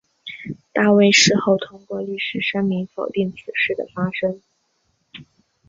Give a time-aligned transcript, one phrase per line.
[0.73, 4.41] 大卫事后透过律师声明否定此事的发生。